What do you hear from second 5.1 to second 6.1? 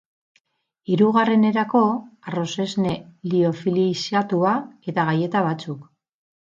galleta batzuk.